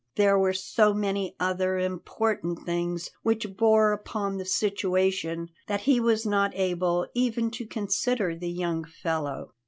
[0.15, 6.25] There were so many other important things which bore upon the situation that he was
[6.25, 9.51] not able even to consider the young fellow.